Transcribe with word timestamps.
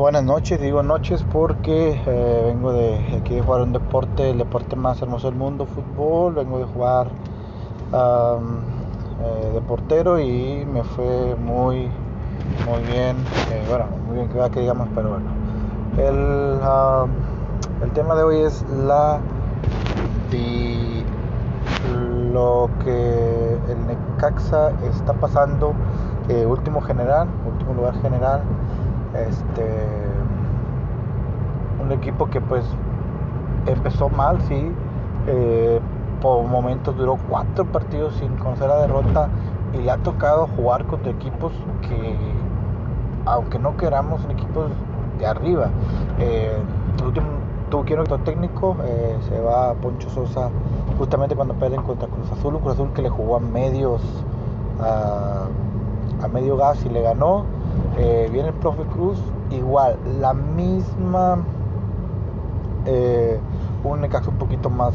buenas 0.00 0.24
noches, 0.24 0.60
digo 0.60 0.82
noches 0.82 1.24
porque 1.32 1.98
eh, 2.06 2.42
vengo 2.46 2.72
de 2.72 2.98
aquí 3.16 3.34
de 3.34 3.40
jugar 3.40 3.62
un 3.62 3.72
deporte, 3.72 4.30
el 4.30 4.38
deporte 4.38 4.76
más 4.76 5.00
hermoso 5.00 5.28
del 5.30 5.38
mundo, 5.38 5.66
fútbol, 5.66 6.34
vengo 6.34 6.58
de 6.58 6.64
jugar 6.64 7.08
eh, 7.92 9.50
de 9.54 9.60
portero 9.62 10.20
y 10.20 10.66
me 10.66 10.84
fue 10.84 11.34
muy, 11.36 11.88
muy 12.66 12.82
bien, 12.92 13.16
eh, 13.50 13.64
bueno, 13.68 13.86
muy 14.06 14.16
bien 14.16 14.50
que, 14.50 14.60
digamos, 14.60 14.88
pero 14.94 15.08
bueno. 15.08 15.30
El, 15.96 16.60
el 17.82 17.90
tema 17.92 18.14
de 18.16 18.22
hoy 18.22 18.40
es 18.40 18.64
la 18.86 19.18
lo 22.32 22.68
que 22.84 23.58
el 23.70 23.86
Necaxa 23.86 24.72
está 24.90 25.14
pasando, 25.14 25.72
último 26.46 26.82
general, 26.82 27.28
último 27.46 27.72
lugar 27.72 27.94
general 28.02 28.42
este, 29.22 29.64
un 31.82 31.92
equipo 31.92 32.26
que 32.26 32.40
pues 32.40 32.64
empezó 33.66 34.08
mal, 34.08 34.40
sí. 34.42 34.72
Eh, 35.26 35.80
por 36.20 36.46
momentos 36.46 36.96
duró 36.96 37.18
cuatro 37.28 37.64
partidos 37.66 38.14
sin 38.14 38.36
conocer 38.36 38.68
la 38.68 38.78
derrota 38.78 39.28
y 39.74 39.78
le 39.78 39.90
ha 39.90 39.98
tocado 39.98 40.48
jugar 40.56 40.86
contra 40.86 41.10
equipos 41.10 41.52
que, 41.82 42.16
aunque 43.26 43.58
no 43.58 43.76
queramos, 43.76 44.22
son 44.22 44.30
equipos 44.30 44.70
de 45.18 45.26
arriba. 45.26 45.68
Eh, 46.18 46.56
el 46.98 47.04
último 47.04 47.26
que 47.84 47.92
ir 47.92 48.02
técnico, 48.24 48.76
eh, 48.84 49.18
se 49.28 49.38
va 49.38 49.74
Poncho 49.74 50.08
Sosa 50.08 50.48
justamente 50.96 51.36
cuando 51.36 51.52
pierden 51.54 51.82
contra 51.82 52.08
Cruz 52.08 52.32
Azul, 52.32 52.54
un 52.54 52.60
Cruz 52.62 52.74
Azul 52.74 52.90
que 52.94 53.02
le 53.02 53.10
jugó 53.10 53.36
a 53.36 53.40
medios, 53.40 54.00
a 54.80 56.28
medio 56.28 56.56
gas 56.56 56.82
y 56.86 56.88
le 56.88 57.02
ganó 57.02 57.44
eh, 57.98 58.28
viene 58.30 58.48
el 58.48 58.54
profe 58.54 58.82
Cruz, 58.84 59.18
igual, 59.50 59.96
la 60.20 60.34
misma, 60.34 61.38
eh, 62.84 63.40
un 63.84 64.00
Necaxa 64.02 64.28
un 64.28 64.36
poquito 64.36 64.68
más, 64.68 64.94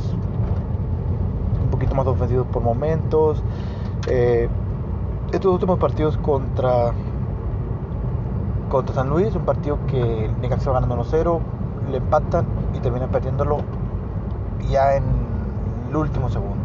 un 1.64 1.70
poquito 1.72 1.96
más 1.96 2.06
ofensivo 2.06 2.44
por 2.46 2.62
momentos. 2.62 3.42
Eh, 4.08 4.48
estos 5.32 5.52
últimos 5.52 5.80
partidos 5.80 6.18
contra, 6.18 6.92
contra 8.70 8.94
San 8.94 9.10
Luis, 9.10 9.36
un 9.36 9.46
partido 9.46 9.80
que 9.88 10.30
Necaxa 10.42 10.70
va 10.70 10.80
ganando 10.80 11.04
1-0, 11.04 11.40
le 11.90 11.98
empatan 11.98 12.46
y 12.76 12.80
termina 12.80 13.08
perdiéndolo 13.08 13.62
ya 14.70 14.96
en 14.96 15.04
el 15.90 15.96
último 15.96 16.30
segundo. 16.30 16.62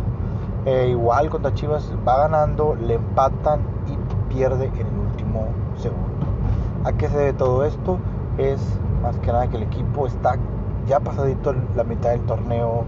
igual 0.87 1.31
contra 1.31 1.55
Chivas 1.55 1.91
va 2.07 2.19
ganando, 2.19 2.75
le 2.75 2.95
empatan 2.95 3.61
y 3.87 4.35
pierde 4.35 4.67
en 4.67 4.87
el 4.87 4.99
último 4.99 5.47
segundo. 5.79 6.27
¿A 6.85 6.93
qué 6.93 7.09
se 7.09 7.17
debe 7.17 7.33
todo 7.33 7.65
esto? 7.65 7.99
Es 8.39 8.61
más 9.03 9.17
que 9.19 9.29
nada 9.29 9.49
que 9.49 9.57
el 9.57 9.65
equipo 9.65 10.07
está 10.07 10.37
ya 10.87 11.01
pasadito 11.01 11.55
la 11.75 11.85
mitad 11.85 12.11
del 12.11 12.21
torneo, 12.23 12.85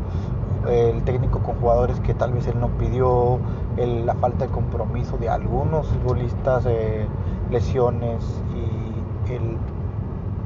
el 0.69 1.03
técnico 1.03 1.41
con 1.41 1.56
jugadores 1.56 1.98
que 2.00 2.14
tal 2.14 2.33
vez 2.33 2.47
él 2.47 2.61
no 2.61 2.69
pidió, 2.69 3.39
la 3.77 4.14
falta 4.14 4.47
de 4.47 4.50
compromiso 4.50 5.17
de 5.19 5.28
algunos 5.28 5.86
futbolistas, 5.89 6.64
eh, 6.67 7.06
lesiones 7.50 8.25
y 8.55 9.33
el 9.33 9.56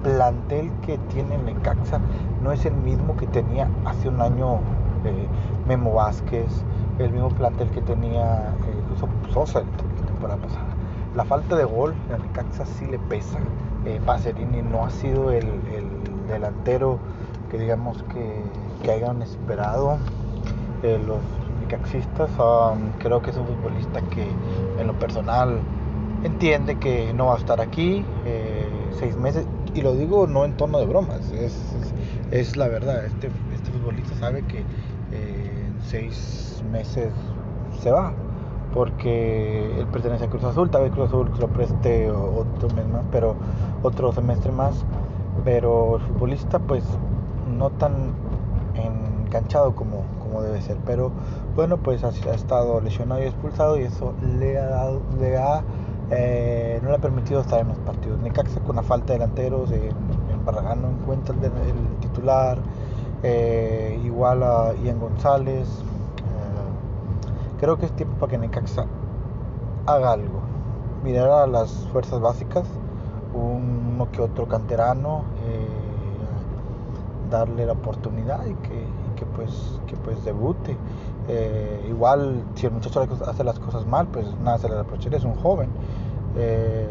plantel 0.02 0.70
que 0.84 0.98
tiene 0.98 1.38
Necaxa 1.38 2.00
no 2.42 2.52
es 2.52 2.64
el 2.66 2.74
mismo 2.74 3.16
que 3.16 3.27
tenía 3.27 3.68
hace 3.84 4.08
un 4.08 4.20
año 4.20 4.56
eh, 5.04 5.27
Memo 5.66 5.94
Vázquez, 5.94 6.64
el 6.98 7.12
mismo 7.12 7.28
plantel 7.30 7.70
que 7.70 7.82
tenía 7.82 8.54
eh, 8.66 9.32
Sosa 9.32 9.60
la 9.60 10.06
temporada 10.06 10.40
pasada 10.40 10.71
la 11.14 11.24
falta 11.24 11.56
de 11.56 11.64
gol 11.64 11.94
en 12.10 12.22
Necaxa 12.22 12.64
sí 12.64 12.86
le 12.86 12.98
pesa. 12.98 13.38
Eh, 13.84 14.00
no 14.70 14.84
ha 14.84 14.91
sido 14.91 15.30
el, 15.30 15.46
delantero 16.28 16.98
que 17.50 17.58
digamos 17.58 18.02
que, 18.05 18.91
hayan 18.91 19.22
esperado 19.22 19.98
eh, 20.83 21.00
los 21.06 21.20
necaxistas. 21.60 22.30
Um, 22.39 22.90
creo 22.98 23.23
que 23.23 23.30
es 23.30 23.36
un 23.36 23.46
futbolista 23.46 24.00
que 24.02 24.27
en 24.78 24.86
lo 24.86 24.98
personal 24.98 25.61
entiende 26.24 26.78
que 26.78 27.12
no 27.12 27.27
va 27.27 27.34
a 27.34 27.39
estar 27.39 27.61
aquí 27.61 28.05
eh, 28.24 28.67
seis 28.98 29.17
meses. 29.17 29.46
Y 29.74 29.83
lo 29.83 29.94
digo 29.94 30.27
no 30.27 30.44
en 30.44 30.56
tono 30.56 30.79
de 30.79 30.86
bromas, 30.86 31.30
es, 31.33 32.56
la 32.56 32.68
verdad. 32.68 33.05
Este, 33.05 33.30
este 33.55 33.70
futbolista 33.70 34.14
sabe 34.17 34.42
que 34.46 34.58
en 34.58 35.80
seis 35.83 36.62
meses 36.70 37.12
se 37.80 37.90
va 37.90 38.12
porque 38.72 39.78
él 39.78 39.86
pertenece 39.86 40.24
a 40.24 40.28
Cruz 40.28 40.44
Azul, 40.44 40.70
tal 40.70 40.83
vez 40.83 40.92
Cruz 40.92 41.08
Azul 41.08 41.30
lo 41.38 41.48
preste 41.48 42.10
otro 42.10 42.68
mes 42.74 42.88
más, 42.88 43.05
pero 43.10 43.34
otro 43.83 44.12
semestre 44.12 44.52
más, 44.52 44.84
pero 45.44 45.96
el 45.96 46.02
futbolista 46.02 46.58
pues 46.58 46.84
no 47.56 47.70
tan 47.70 48.12
enganchado 48.74 49.74
como, 49.74 50.05
como 50.22 50.42
debe 50.42 50.61
ser, 50.62 50.77
pero 50.86 51.11
bueno 51.55 51.77
pues 51.77 52.05
ha, 52.05 52.08
estado 52.08 52.80
lesionado 52.80 53.22
y 53.22 53.27
expulsado 53.27 53.78
y 53.78 53.82
eso 53.82 54.14
le 54.38 54.58
ha 54.58 54.66
dado, 54.66 55.00
le 55.20 55.36
ha 55.36 55.62
eh, 56.11 56.78
no 56.82 56.90
le 56.90 56.96
ha 56.96 56.98
permitido 56.98 57.40
estar 57.40 57.61
en 57.61 57.68
los 57.68 57.78
partidos. 57.78 58.20
Necaxa 58.20 58.61
con 58.61 58.77
la 58.77 58.82
falta 58.82 59.14
de 59.14 59.20
delanteros, 59.20 59.70
en, 59.70 59.94
Barragán 60.44 60.82
no 60.82 60.90
encuentra 60.90 61.34
el, 61.36 62.00
titular, 62.00 62.58
eh, 63.22 63.98
igual 64.05 64.42
a 64.42 64.74
Ian 64.82 64.98
González, 64.98 65.68
Creo 67.62 67.78
que 67.78 67.86
es 67.86 67.92
tiempo 67.92 68.17
para 68.17 68.33
que 68.33 68.39
Necaxa 68.39 68.86
haga 69.86 70.11
algo. 70.11 70.40
Mirar 71.05 71.30
a 71.30 71.46
las 71.46 71.70
fuerzas 71.92 72.20
básicas, 72.20 72.64
uno 73.34 74.11
que 74.11 74.20
otro 74.20 74.48
canterano, 74.48 75.23
eh, 75.46 75.68
darle 77.30 77.64
la 77.64 77.74
oportunidad 77.74 78.45
y 78.46 78.55
que, 78.55 79.24
pues, 79.36 79.78
que 79.86 79.95
pues 79.95 80.24
debute. 80.24 80.77
Eh, 81.28 81.86
igual, 81.89 82.42
si 82.56 82.67
el 82.67 82.73
muchacho 82.73 83.06
hace 83.28 83.45
las 83.45 83.61
cosas 83.61 83.86
mal, 83.86 84.08
pues 84.08 84.27
nada 84.42 84.58
se 84.58 84.68
le 84.68 84.74
reprocharía, 84.74 85.18
es 85.18 85.24
un 85.24 85.36
joven. 85.36 85.70
Eh, 86.34 86.89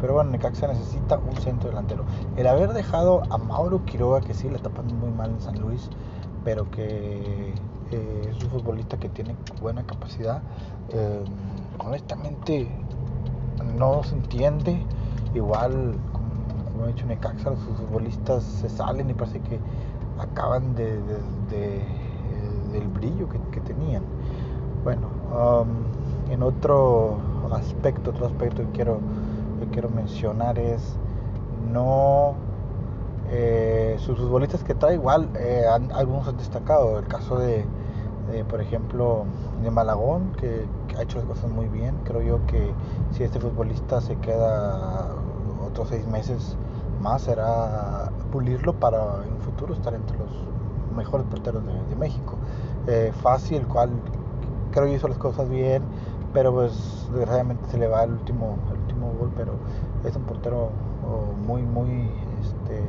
pero 0.00 0.14
bueno, 0.14 0.30
Necaxa 0.32 0.66
necesita 0.66 1.16
un 1.18 1.36
centro 1.36 1.68
delantero. 1.68 2.02
El 2.36 2.48
haber 2.48 2.72
dejado 2.72 3.22
a 3.30 3.38
Mauro 3.38 3.84
Quiroga, 3.84 4.20
que 4.22 4.34
sí 4.34 4.48
le 4.48 4.56
está 4.56 4.68
pasando 4.68 4.94
muy 4.96 5.10
mal 5.10 5.30
en 5.30 5.40
San 5.40 5.60
Luis, 5.60 5.88
pero 6.42 6.68
que 6.72 7.54
eh, 7.90 8.30
es 8.30 8.44
un 8.44 8.50
futbolista 8.50 8.98
que 8.98 9.08
tiene 9.08 9.34
buena 9.60 9.82
capacidad. 9.84 10.42
Eh, 10.90 11.24
honestamente, 11.78 12.68
no 13.78 14.02
se 14.02 14.14
entiende. 14.14 14.82
Igual, 15.34 15.94
como, 16.12 16.84
he 16.84 16.88
dicho, 16.88 17.06
Necaxa, 17.06 17.50
los 17.50 17.58
futbolistas 17.60 18.44
se 18.44 18.68
salen 18.68 19.10
y 19.10 19.14
parece 19.14 19.40
que 19.40 19.58
acaban 20.18 20.74
de, 20.74 20.98
del 22.72 22.88
brillo 22.88 23.28
que, 23.28 23.60
tenían. 23.60 24.02
Bueno, 24.84 25.08
um, 25.32 26.32
en 26.32 26.42
otro 26.42 27.18
aspecto, 27.52 28.10
otro 28.10 28.26
aspecto 28.26 28.62
que 28.62 28.70
quiero, 28.70 29.00
que 29.60 29.66
quiero 29.68 29.88
mencionar 29.90 30.58
es 30.58 30.96
no 31.72 32.34
eh, 33.30 33.96
sus 33.98 34.18
futbolistas 34.18 34.64
que 34.64 34.74
trae 34.74 34.94
igual, 34.94 35.28
algunos 35.92 36.28
han 36.28 36.36
destacado. 36.38 36.98
El 36.98 37.06
caso 37.06 37.38
de, 37.38 37.64
por 38.48 38.60
ejemplo, 38.60 39.24
de 39.62 39.70
Malagón, 39.70 40.32
que, 40.38 40.66
ha 40.96 41.02
hecho 41.02 41.18
las 41.18 41.26
cosas 41.26 41.50
muy 41.50 41.66
bien. 41.68 41.94
Creo 42.04 42.22
yo 42.22 42.46
que 42.46 42.72
si 43.12 43.22
este 43.22 43.38
futbolista 43.40 44.00
se 44.00 44.16
queda 44.16 45.14
otros 45.66 45.88
seis 45.88 46.06
meses 46.06 46.56
más, 47.00 47.22
será 47.22 48.10
pulirlo 48.32 48.74
para 48.74 49.24
en 49.24 49.34
un 49.34 49.40
futuro 49.40 49.74
estar 49.74 49.94
entre 49.94 50.18
los 50.18 50.28
mejores 50.96 51.26
porteros 51.26 51.62
de, 51.64 51.96
México. 51.96 52.34
Eh, 52.86 53.12
fácil, 53.22 53.58
el 53.58 53.66
cual 53.66 53.90
creo 54.72 54.86
que 54.86 54.94
hizo 54.94 55.08
las 55.08 55.18
cosas 55.18 55.48
bien, 55.48 55.82
pero 56.32 56.52
pues 56.52 57.08
desgraciadamente 57.10 57.68
se 57.70 57.78
le 57.78 57.88
va 57.88 58.04
el 58.04 58.12
último, 58.12 58.56
el 58.72 58.78
último 58.80 59.12
gol, 59.18 59.30
pero 59.36 59.52
es 60.04 60.14
un 60.16 60.22
portero 60.22 60.70
oh, 61.06 61.32
muy, 61.46 61.62
muy, 61.62 62.10
este, 62.40 62.82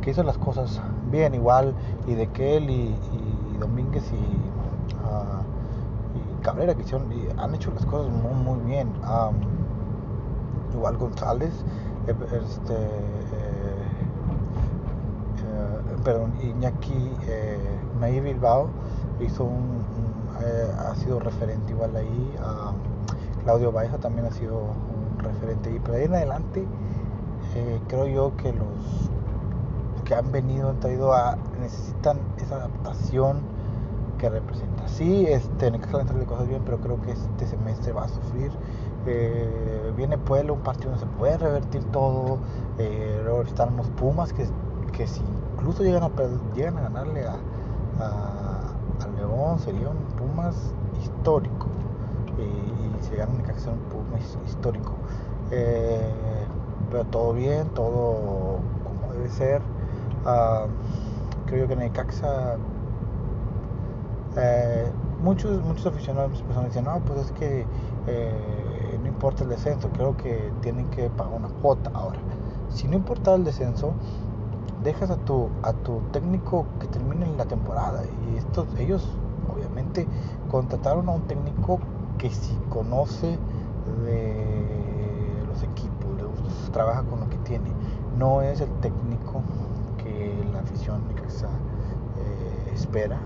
que 0.00 0.10
hizo 0.10 0.22
las 0.22 0.38
cosas 0.38 0.80
bien 1.10 1.34
igual, 1.34 1.74
y 2.06 2.14
de 2.14 2.26
Kel 2.28 2.70
y, 2.70 2.94
y 3.12 3.58
Domínguez 3.58 4.04
y 4.12 4.57
y 6.14 6.42
Cabrera 6.42 6.74
que 6.74 6.82
hicieron, 6.82 7.08
han 7.38 7.54
hecho 7.54 7.70
las 7.72 7.84
cosas 7.86 8.10
muy, 8.12 8.34
muy 8.34 8.60
bien. 8.66 8.92
igual 10.72 10.96
González, 10.96 11.52
eh, 12.08 12.14
este, 12.42 12.74
eh, 12.74 12.88
eh, 15.44 15.96
perdón, 16.02 16.32
Iñaki 16.42 17.12
eh, 17.26 18.20
Bilbao 18.22 18.68
hizo 19.20 19.44
un, 19.44 19.82
ha 20.78 20.94
sido 20.94 21.18
referente 21.20 21.72
igual 21.72 21.96
ahí. 21.96 22.34
Claudio 23.44 23.72
Baeza 23.72 23.98
también 23.98 24.26
ha 24.26 24.30
sido 24.30 24.58
un 24.58 25.18
referente 25.18 25.74
y 25.74 25.80
pero 25.80 25.98
ahí 25.98 26.04
en 26.04 26.14
adelante 26.14 26.64
creo 27.88 28.06
yo 28.06 28.36
que 28.36 28.52
los 28.52 29.10
que 30.04 30.14
han 30.14 30.30
venido 30.30 30.70
han 30.70 30.80
traído 30.80 31.12
a 31.12 31.36
necesitan 31.60 32.18
esa 32.36 32.56
adaptación 32.56 33.40
que 34.18 34.28
representa. 34.28 34.86
Sí, 34.88 35.26
este, 35.26 35.70
Necaxa 35.70 35.98
va 35.98 36.02
a 36.02 36.06
de 36.12 36.26
cosas 36.26 36.48
bien, 36.48 36.62
pero 36.64 36.78
creo 36.78 37.00
que 37.00 37.12
este 37.12 37.46
semestre 37.46 37.92
va 37.92 38.04
a 38.04 38.08
sufrir 38.08 38.50
Eh, 39.06 39.92
viene 39.96 40.18
Pueblo, 40.18 40.54
un 40.54 40.60
partido 40.60 40.90
donde 40.90 41.06
se 41.06 41.10
puede 41.18 41.38
revertir 41.38 41.82
todo. 41.84 42.38
Eh, 42.78 43.20
luego 43.24 43.42
están 43.42 43.76
los 43.76 43.88
Pumas 43.90 44.32
que, 44.32 44.46
que 44.92 45.06
si 45.06 45.22
incluso 45.54 45.82
llegan 45.82 46.02
a, 46.02 46.10
llegan 46.54 46.76
a 46.78 46.82
ganarle 46.82 47.26
a, 47.26 47.36
a, 48.00 48.74
León, 49.16 49.58
sería 49.60 49.88
un 49.88 49.96
Pumas 50.16 50.74
histórico. 51.00 51.68
y 52.38 53.04
se 53.04 53.16
gana 53.16 53.42
que 53.42 53.58
ser 53.58 53.72
un 53.72 53.78
Pumas 53.88 54.36
histórico. 54.46 54.94
pero 56.90 57.04
todo 57.04 57.32
bien, 57.32 57.68
todo 57.68 58.58
como 58.84 59.12
debe 59.14 59.28
ser. 59.30 59.62
Ah, 60.26 60.66
creo 61.46 61.66
que 61.68 61.76
Necaxa 61.76 62.56
eh, 64.38 64.90
muchos 65.22 65.62
muchos 65.62 65.86
aficionados 65.86 66.30
muchas 66.30 66.46
personas 66.46 66.70
dicen 66.70 66.84
no 66.84 67.00
pues 67.00 67.26
es 67.26 67.32
que 67.32 67.66
eh, 68.06 68.98
no 69.00 69.08
importa 69.08 69.44
el 69.44 69.50
descenso 69.50 69.88
creo 69.90 70.16
que 70.16 70.50
tienen 70.62 70.88
que 70.90 71.10
pagar 71.10 71.34
una 71.34 71.48
cuota 71.48 71.90
ahora 71.94 72.18
si 72.70 72.86
no 72.88 72.96
importa 72.96 73.34
el 73.34 73.44
descenso 73.44 73.92
dejas 74.82 75.10
a 75.10 75.16
tu 75.16 75.48
a 75.62 75.72
tu 75.72 76.00
técnico 76.12 76.66
que 76.80 76.86
termine 76.86 77.26
la 77.36 77.44
temporada. 77.46 78.02
Y 78.32 78.36
estos 78.36 78.66
ellos 78.78 79.06
obviamente 79.52 80.06
contrataron 80.50 81.08
a 81.08 81.12
un 81.12 81.22
técnico 81.22 81.78
que 82.18 82.30
si 82.30 82.54
conoce 82.68 83.38
de 84.04 85.44
los 85.46 85.62
equipos 85.62 85.98
trabaja 86.72 87.02
con 87.02 87.20
lo 87.20 87.28
que 87.28 87.38
tiene. 87.38 87.70
No 88.16 88.42
es 88.42 88.60
el 88.60 88.70
técnico 88.80 89.42
la 90.52 90.60
afición 90.60 91.02
eh, 91.10 92.72
espera, 92.74 93.18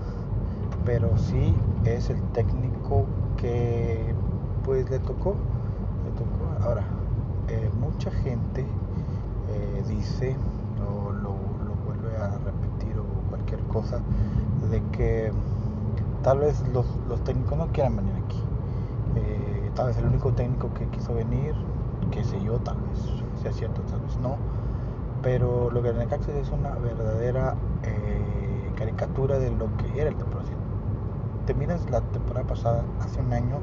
pero 0.85 1.17
sí 1.17 1.53
es 1.85 2.09
el 2.09 2.21
técnico 2.33 3.05
que 3.37 4.13
pues 4.63 4.89
le 4.89 4.99
tocó, 4.99 5.35
Ahora, 6.61 6.83
eh, 7.49 7.69
mucha 7.79 8.09
gente 8.09 8.61
eh, 9.49 9.83
dice 9.87 10.37
o 10.79 11.11
lo, 11.11 11.33
vuelve 11.85 12.15
a 12.15 12.37
repetir 12.37 12.97
o 12.97 13.03
cualquier 13.29 13.59
cosa 13.63 13.99
de 14.71 14.81
que 14.91 15.31
tal 16.21 16.39
vez 16.39 16.63
los, 16.73 16.85
los 17.09 17.21
técnicos 17.23 17.57
no 17.57 17.67
quieran 17.73 17.97
venir 17.97 18.13
aquí. 18.25 18.41
tal 19.75 19.87
vez 19.87 19.97
el 19.97 20.05
único 20.05 20.31
técnico 20.31 20.73
que 20.73 20.85
quiso 20.87 21.13
venir, 21.13 21.53
que 22.11 22.23
sé 22.23 22.41
yo, 22.41 22.59
tal 22.59 22.77
vez 22.77 23.23
sea 23.41 23.51
cierto, 23.51 23.81
tal 23.81 23.99
vez 23.99 24.17
no 24.17 24.37
pero 25.23 25.71
lo 25.71 25.81
que 25.81 25.93
Necaxa 25.93 26.37
es 26.37 26.49
una 26.51 26.71
verdadera 26.75 27.55
eh, 27.83 28.71
caricatura 28.75 29.39
de 29.39 29.51
lo 29.51 29.75
que 29.77 29.99
era 29.99 30.09
el 30.09 30.15
temporada. 30.17 30.43
Te 31.45 31.53
miras 31.53 31.89
la 31.89 32.01
temporada 32.01 32.47
pasada, 32.47 32.83
hace 33.01 33.19
un 33.21 33.33
año, 33.33 33.57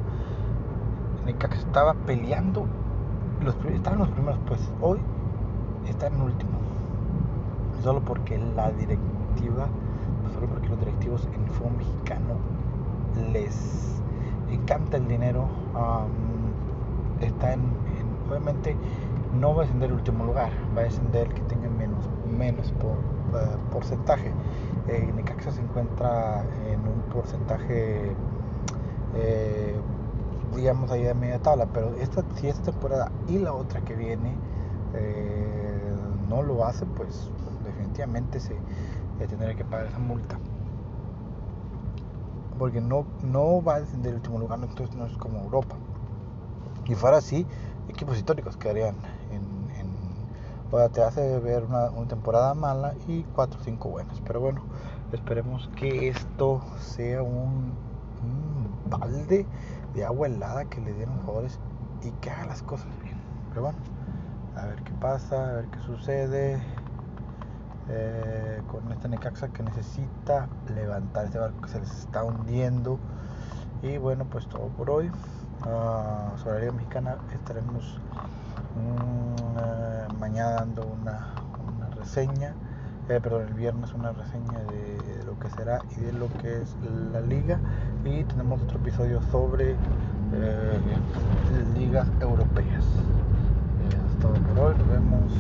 Necaxa 1.25 1.59
estaba 1.59 1.95
peleando, 1.95 2.67
los, 3.43 3.55
estaba 3.67 3.95
en 3.95 4.01
los 4.01 4.11
primeros 4.11 4.41
pues 4.47 4.61
hoy 4.81 4.99
está 5.89 6.07
en 6.09 6.21
último. 6.21 6.59
Solo 7.83 8.01
porque 8.01 8.39
la 8.39 8.71
directiva, 8.73 9.69
solo 10.35 10.47
porque 10.49 10.69
los 10.69 10.79
directivos 10.81 11.27
en 11.35 11.45
el 11.45 11.51
fútbol 11.51 11.73
mexicano 11.79 12.35
les 13.33 14.03
encanta 14.51 14.97
el 14.97 15.09
dinero, 15.09 15.49
está 17.21 17.55
en, 17.55 17.63
obviamente 18.29 18.77
no 19.39 19.55
va 19.55 19.63
a 19.63 19.65
descender 19.65 19.91
el 19.91 19.97
último 19.97 20.25
lugar, 20.25 20.51
va 20.77 20.83
a 20.83 20.85
descender 20.85 21.29
el 21.29 21.35
que 21.35 21.43
tenga 21.43 21.69
menos, 21.71 22.09
menos 22.27 22.73
por, 22.73 22.97
porcentaje. 23.81 24.31
Eh, 24.89 25.11
Necaxa 25.17 25.51
se 25.51 25.61
encuentra 25.61 26.45
en 26.71 26.81
un 26.81 27.01
porcentaje, 27.13 28.13
eh, 29.15 29.77
digamos, 30.55 30.91
ahí 30.91 31.03
de 31.03 31.15
media 31.15 31.39
tabla, 31.39 31.67
pero 31.73 31.95
esta, 31.95 32.23
si 32.35 32.49
esta 32.49 32.71
temporada 32.73 33.11
y 33.27 33.39
la 33.39 33.55
otra 33.55 33.81
que 33.81 33.95
viene 33.95 34.35
eh, 34.95 35.93
no 36.29 36.43
lo 36.43 36.65
hace, 36.65 36.85
pues 36.85 37.31
definitivamente 37.65 38.39
se 38.41 38.55
tendrá 39.29 39.55
que 39.55 39.65
pagar 39.65 39.87
esa 39.87 39.99
multa. 39.99 40.39
Porque 42.59 42.81
no, 42.83 43.07
no 43.23 43.63
va 43.63 43.77
a 43.77 43.81
descender 43.81 44.11
el 44.11 44.17
último 44.17 44.39
lugar, 44.39 44.59
entonces 44.63 44.95
no 44.95 45.07
es 45.07 45.17
como 45.17 45.43
Europa. 45.45 45.77
Y 46.87 46.95
fuera 46.95 47.17
así, 47.17 47.47
equipos 47.89 48.19
históricos 48.19 48.57
quedarían 48.57 48.97
o 50.71 50.89
te 50.89 51.03
hace 51.03 51.39
ver 51.41 51.65
una, 51.65 51.91
temporada 52.07 52.55
mala 52.55 52.95
y 53.09 53.23
cuatro 53.35 53.59
o 53.61 53.65
cinco 53.65 53.89
buenas. 53.89 54.21
Pero 54.27 54.41
bueno, 54.41 54.63
esperemos 55.13 55.69
que 55.77 56.09
esto 56.09 56.61
sea 56.79 57.23
un, 57.23 57.73
balde 58.87 59.47
de 59.95 60.05
agua 60.05 60.27
helada 60.27 60.65
que 60.65 60.81
le 60.81 60.93
dieron 60.93 61.17
jugadores 61.21 61.61
y 62.03 62.11
que 62.21 62.31
haga 62.31 62.47
las 62.47 62.63
cosas 62.63 62.89
bien. 63.03 63.17
Pero 63.51 63.63
bueno, 63.63 63.79
a 64.57 64.67
ver 64.67 64.83
qué 64.83 64.93
pasa, 64.95 65.51
a 65.51 65.53
ver 65.53 65.67
qué 65.67 65.79
sucede 65.81 66.61
eh, 67.89 68.63
con 68.69 68.91
esta 68.91 69.07
Necaxa 69.07 69.49
que 69.49 69.63
necesita 69.63 70.49
levantar 70.75 71.27
este 71.27 71.39
barco 71.39 71.61
que 71.63 71.69
se 71.69 71.81
les 71.81 71.91
está 71.99 72.25
hundiendo. 72.25 72.99
Y 73.83 73.99
bueno, 73.99 74.25
pues 74.25 74.47
todo 74.49 74.69
por 74.69 74.91
hoy 74.91 75.11
uh, 75.67 76.39
sobre 76.39 76.67
la 76.67 76.73
Mexicana 76.73 77.17
estaremos 77.33 77.99
mm, 78.77 80.00
mañana 80.21 80.51
dando 80.51 80.87
una, 80.87 81.35
reseña, 81.99 82.55
eh, 83.09 83.19
perdón, 83.23 83.49
el 83.49 83.55
viernes 83.55 83.93
una 83.95 84.13
reseña 84.13 84.59
de, 84.71 85.25
lo 85.25 85.39
que 85.39 85.51
será 85.51 85.81
y 85.97 86.01
de 86.01 86.13
lo 86.13 86.29
que 86.39 86.63
es 86.63 86.77
la 87.13 87.21
liga 87.21 87.59
y 88.05 88.25
tenemos 88.25 88.61
otro 88.63 88.79
episodio 88.79 89.21
sobre 89.31 89.73
eh, 89.73 90.81
ligas 91.77 92.09
europeas. 92.21 92.85
Eh, 92.85 94.21
todo 94.21 94.35
por 94.35 94.59
hoy, 94.59 94.75
nos 94.79 94.89
vemos. 94.89 95.33